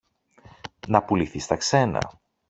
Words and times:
να 0.87 1.03
πουληθεί 1.03 1.39
στα 1.39 1.55
ξένα. 1.55 1.99